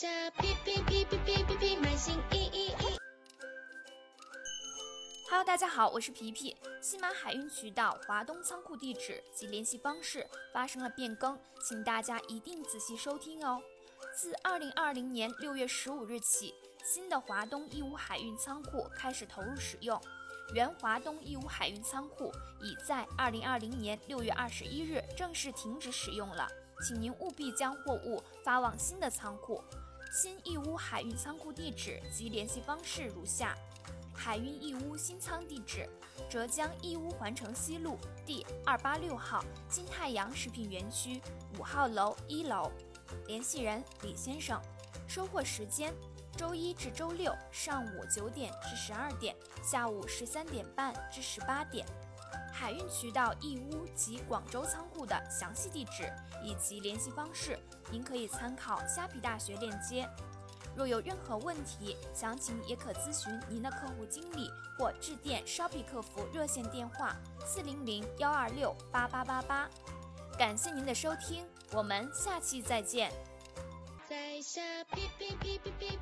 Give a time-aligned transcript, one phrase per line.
[0.00, 2.96] 下哔哔哔哔哔哔哔，满心意意意。
[5.28, 6.56] Hello，大家好，我是皮皮。
[6.80, 13.60] 西马海运渠道华东仓库地址及联系方式发生了变更，请大家一定仔细收听哦。
[14.16, 20.00] 自二零二零年六月十五日起，新的华东义乌海运仓库开始投入使用。
[20.54, 22.32] 原华东义乌海运仓库
[22.62, 26.48] 已在二零二零年六月二十一日正式停止使用了，
[26.88, 29.62] 请您务必将货物发往新的仓库。
[30.12, 33.56] 新义乌海运仓库地址及联系方式如下。
[34.12, 35.88] 海运义乌新仓地址：
[36.28, 37.96] 浙江义乌环城西路
[38.26, 41.22] 第二八六号金太阳食品园区
[41.56, 42.72] 五号楼一楼。
[43.28, 44.60] 联系人李先生。
[45.06, 45.94] 收货时间：
[46.36, 51.86] 周一至周六上午九点至十二点，下午十三点半至十八点。
[52.52, 57.58] 海运渠道义乌及广州仓库的详细地址以及联系方式，
[57.90, 60.08] 您可以参考虾皮大学链接。
[60.76, 69.68] 若有任何问题，详情也可咨询您的客户经理或致电 Shopee 客服热线电话四零零幺二六八八八八。
[70.38, 73.10] 感谢您的收听，我们下期再见。
[74.08, 75.99] 在下哔哔哔哔哔，